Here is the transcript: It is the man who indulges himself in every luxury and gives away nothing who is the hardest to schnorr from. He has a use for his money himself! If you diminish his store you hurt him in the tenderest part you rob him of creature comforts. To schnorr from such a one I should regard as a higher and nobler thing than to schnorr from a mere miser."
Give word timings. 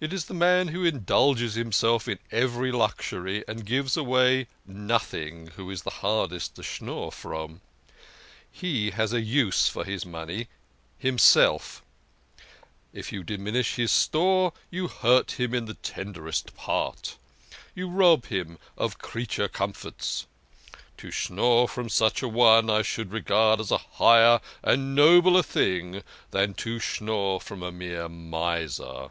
It 0.00 0.12
is 0.12 0.26
the 0.26 0.32
man 0.32 0.68
who 0.68 0.84
indulges 0.84 1.54
himself 1.54 2.06
in 2.06 2.20
every 2.30 2.70
luxury 2.70 3.42
and 3.48 3.66
gives 3.66 3.96
away 3.96 4.46
nothing 4.64 5.48
who 5.56 5.70
is 5.72 5.82
the 5.82 5.90
hardest 5.90 6.54
to 6.54 6.62
schnorr 6.62 7.10
from. 7.10 7.62
He 8.48 8.90
has 8.92 9.12
a 9.12 9.20
use 9.20 9.66
for 9.68 9.82
his 9.84 10.06
money 10.06 10.46
himself! 10.98 11.82
If 12.92 13.10
you 13.10 13.24
diminish 13.24 13.74
his 13.74 13.90
store 13.90 14.52
you 14.70 14.86
hurt 14.86 15.32
him 15.32 15.52
in 15.52 15.64
the 15.64 15.74
tenderest 15.74 16.54
part 16.54 17.16
you 17.74 17.88
rob 17.88 18.26
him 18.26 18.58
of 18.76 18.98
creature 19.00 19.48
comforts. 19.48 20.28
To 20.98 21.10
schnorr 21.10 21.66
from 21.66 21.88
such 21.88 22.22
a 22.22 22.28
one 22.28 22.70
I 22.70 22.82
should 22.82 23.10
regard 23.10 23.58
as 23.58 23.72
a 23.72 23.78
higher 23.78 24.40
and 24.62 24.94
nobler 24.94 25.42
thing 25.42 26.04
than 26.30 26.54
to 26.54 26.78
schnorr 26.78 27.40
from 27.40 27.64
a 27.64 27.72
mere 27.72 28.08
miser." 28.08 29.10